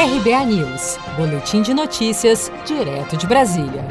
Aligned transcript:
RBA 0.00 0.44
News, 0.46 0.96
Boletim 1.16 1.60
de 1.60 1.74
Notícias, 1.74 2.52
direto 2.64 3.16
de 3.16 3.26
Brasília. 3.26 3.84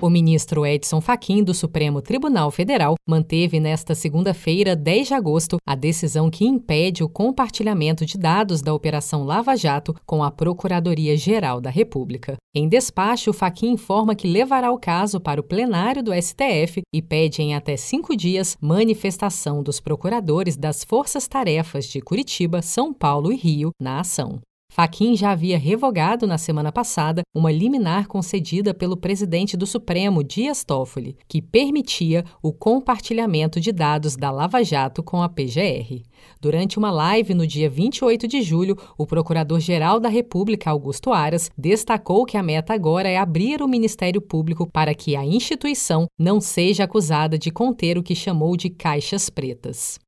O 0.00 0.08
ministro 0.08 0.64
Edson 0.64 1.00
Fachin 1.00 1.42
do 1.42 1.52
Supremo 1.52 2.00
Tribunal 2.00 2.52
Federal 2.52 2.94
manteve 3.04 3.58
nesta 3.58 3.96
segunda-feira, 3.96 4.76
10 4.76 5.08
de 5.08 5.14
agosto, 5.14 5.56
a 5.66 5.74
decisão 5.74 6.30
que 6.30 6.44
impede 6.44 7.02
o 7.02 7.08
compartilhamento 7.08 8.06
de 8.06 8.16
dados 8.16 8.62
da 8.62 8.72
Operação 8.72 9.24
Lava 9.24 9.56
Jato 9.56 9.92
com 10.06 10.22
a 10.22 10.30
Procuradoria-Geral 10.30 11.60
da 11.60 11.68
República. 11.68 12.36
Em 12.54 12.68
despacho, 12.68 13.32
Fachin 13.32 13.72
informa 13.72 14.14
que 14.14 14.28
levará 14.28 14.70
o 14.70 14.78
caso 14.78 15.18
para 15.18 15.40
o 15.40 15.44
plenário 15.44 16.00
do 16.00 16.12
STF 16.14 16.82
e 16.94 17.02
pede 17.02 17.42
em 17.42 17.56
até 17.56 17.76
cinco 17.76 18.16
dias 18.16 18.56
manifestação 18.60 19.64
dos 19.64 19.80
procuradores 19.80 20.56
das 20.56 20.84
forças-tarefas 20.84 21.86
de 21.86 22.00
Curitiba, 22.00 22.62
São 22.62 22.94
Paulo 22.94 23.32
e 23.32 23.36
Rio 23.36 23.70
na 23.80 23.98
ação. 23.98 24.38
Faquim 24.78 25.16
já 25.16 25.32
havia 25.32 25.58
revogado 25.58 26.24
na 26.24 26.38
semana 26.38 26.70
passada 26.70 27.22
uma 27.34 27.50
liminar 27.50 28.06
concedida 28.06 28.72
pelo 28.72 28.96
presidente 28.96 29.56
do 29.56 29.66
Supremo, 29.66 30.22
Dias 30.22 30.62
Toffoli, 30.62 31.16
que 31.26 31.42
permitia 31.42 32.24
o 32.40 32.52
compartilhamento 32.52 33.60
de 33.60 33.72
dados 33.72 34.14
da 34.14 34.30
Lava 34.30 34.62
Jato 34.62 35.02
com 35.02 35.20
a 35.20 35.28
PGR. 35.28 36.02
Durante 36.40 36.78
uma 36.78 36.92
live 36.92 37.34
no 37.34 37.44
dia 37.44 37.68
28 37.68 38.28
de 38.28 38.40
julho, 38.40 38.76
o 38.96 39.04
Procurador-Geral 39.04 39.98
da 39.98 40.08
República, 40.08 40.70
Augusto 40.70 41.12
Aras, 41.12 41.50
destacou 41.58 42.24
que 42.24 42.36
a 42.36 42.42
meta 42.42 42.72
agora 42.72 43.08
é 43.08 43.16
abrir 43.16 43.60
o 43.60 43.68
Ministério 43.68 44.20
Público 44.20 44.64
para 44.70 44.94
que 44.94 45.16
a 45.16 45.26
instituição 45.26 46.06
não 46.16 46.40
seja 46.40 46.84
acusada 46.84 47.36
de 47.36 47.50
conter 47.50 47.98
o 47.98 48.02
que 48.02 48.14
chamou 48.14 48.56
de 48.56 48.70
caixas 48.70 49.28
pretas 49.28 49.98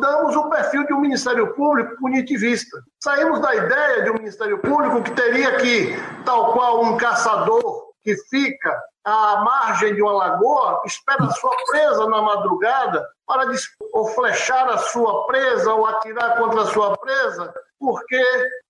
mudamos 0.00 0.34
o 0.34 0.48
perfil 0.48 0.86
de 0.86 0.94
um 0.94 1.00
Ministério 1.00 1.52
Público 1.52 1.94
punitivista. 1.98 2.78
Saímos 3.00 3.38
da 3.40 3.54
ideia 3.54 4.02
de 4.02 4.10
um 4.10 4.14
Ministério 4.14 4.58
Público 4.58 5.02
que 5.02 5.10
teria 5.10 5.56
que, 5.56 5.94
tal 6.24 6.54
qual 6.54 6.82
um 6.82 6.96
caçador 6.96 7.90
que 8.02 8.16
fica 8.30 8.82
à 9.04 9.42
margem 9.44 9.94
de 9.94 10.02
uma 10.02 10.12
lagoa, 10.12 10.80
espera 10.86 11.22
a 11.22 11.30
sua 11.32 11.54
presa 11.70 12.06
na 12.06 12.22
madrugada 12.22 13.06
para 13.26 13.44
ou 13.92 14.08
flechar 14.08 14.70
a 14.70 14.78
sua 14.78 15.26
presa 15.26 15.70
ou 15.74 15.86
atirar 15.86 16.38
contra 16.38 16.62
a 16.62 16.66
sua 16.66 16.96
presa, 16.96 17.52
porque 17.78 18.22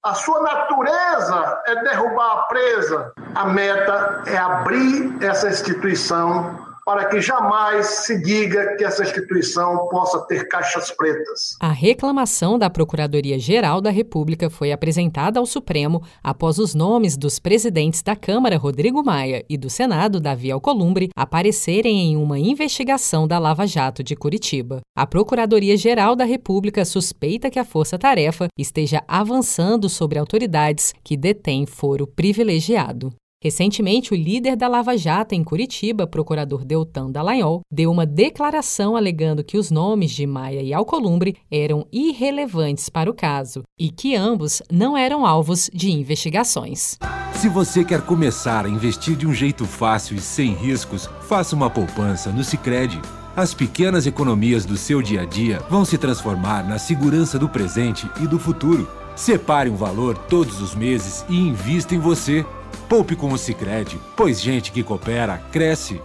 a 0.02 0.14
sua 0.14 0.42
natureza 0.42 1.62
é 1.66 1.76
derrubar 1.84 2.32
a 2.32 2.42
presa. 2.42 3.12
A 3.36 3.44
meta 3.44 4.24
é 4.26 4.36
abrir 4.36 5.16
essa 5.22 5.48
instituição 5.48 6.69
para 6.90 7.04
que 7.04 7.20
jamais 7.20 7.86
se 7.86 8.20
diga 8.20 8.74
que 8.76 8.82
essa 8.82 9.04
instituição 9.04 9.86
possa 9.86 10.26
ter 10.26 10.48
caixas 10.48 10.90
pretas. 10.90 11.54
A 11.60 11.70
reclamação 11.70 12.58
da 12.58 12.68
Procuradoria-Geral 12.68 13.80
da 13.80 13.90
República 13.90 14.50
foi 14.50 14.72
apresentada 14.72 15.38
ao 15.38 15.46
Supremo 15.46 16.02
após 16.20 16.58
os 16.58 16.74
nomes 16.74 17.16
dos 17.16 17.38
presidentes 17.38 18.02
da 18.02 18.16
Câmara, 18.16 18.58
Rodrigo 18.58 19.04
Maia, 19.04 19.44
e 19.48 19.56
do 19.56 19.70
Senado, 19.70 20.18
Davi 20.18 20.50
Alcolumbre, 20.50 21.10
aparecerem 21.14 22.10
em 22.10 22.16
uma 22.16 22.40
investigação 22.40 23.24
da 23.24 23.38
Lava 23.38 23.68
Jato 23.68 24.02
de 24.02 24.16
Curitiba. 24.16 24.80
A 24.98 25.06
Procuradoria-Geral 25.06 26.16
da 26.16 26.24
República 26.24 26.84
suspeita 26.84 27.50
que 27.50 27.60
a 27.60 27.64
Força 27.64 28.00
Tarefa 28.00 28.48
esteja 28.58 29.00
avançando 29.06 29.88
sobre 29.88 30.18
autoridades 30.18 30.92
que 31.04 31.16
detêm 31.16 31.66
foro 31.66 32.04
privilegiado. 32.04 33.12
Recentemente, 33.42 34.12
o 34.12 34.16
líder 34.16 34.54
da 34.54 34.68
Lava 34.68 34.98
Jato 34.98 35.34
em 35.34 35.42
Curitiba, 35.42 36.06
procurador 36.06 36.62
Deltan 36.62 37.10
Dallagnol, 37.10 37.62
deu 37.72 37.90
uma 37.90 38.04
declaração 38.04 38.94
alegando 38.94 39.42
que 39.42 39.56
os 39.56 39.70
nomes 39.70 40.10
de 40.10 40.26
Maia 40.26 40.60
e 40.60 40.74
Alcolumbre 40.74 41.34
eram 41.50 41.86
irrelevantes 41.90 42.90
para 42.90 43.10
o 43.10 43.14
caso 43.14 43.62
e 43.78 43.90
que 43.90 44.14
ambos 44.14 44.60
não 44.70 44.94
eram 44.94 45.24
alvos 45.24 45.70
de 45.72 45.90
investigações. 45.90 46.98
Se 47.32 47.48
você 47.48 47.82
quer 47.82 48.02
começar 48.02 48.66
a 48.66 48.68
investir 48.68 49.16
de 49.16 49.26
um 49.26 49.32
jeito 49.32 49.64
fácil 49.64 50.18
e 50.18 50.20
sem 50.20 50.52
riscos, 50.52 51.08
faça 51.22 51.56
uma 51.56 51.70
poupança 51.70 52.30
no 52.30 52.44
Sicredi. 52.44 53.00
As 53.34 53.54
pequenas 53.54 54.06
economias 54.06 54.66
do 54.66 54.76
seu 54.76 55.00
dia 55.00 55.22
a 55.22 55.24
dia 55.24 55.60
vão 55.70 55.82
se 55.86 55.96
transformar 55.96 56.68
na 56.68 56.78
segurança 56.78 57.38
do 57.38 57.48
presente 57.48 58.06
e 58.22 58.26
do 58.26 58.38
futuro. 58.38 58.99
Separe 59.16 59.68
um 59.68 59.76
valor 59.76 60.16
todos 60.16 60.60
os 60.60 60.74
meses 60.74 61.24
e 61.28 61.36
invista 61.36 61.94
em 61.94 61.98
você. 61.98 62.44
Poupe 62.88 63.14
com 63.14 63.32
o 63.32 63.38
Sicredi, 63.38 63.98
pois 64.16 64.40
gente 64.40 64.72
que 64.72 64.82
coopera 64.82 65.38
cresce. 65.52 66.00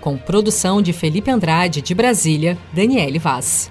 Com 0.00 0.16
produção 0.16 0.80
de 0.80 0.92
Felipe 0.92 1.30
Andrade 1.30 1.82
de 1.82 1.94
Brasília, 1.94 2.56
Daniele 2.72 3.18
Vaz. 3.18 3.70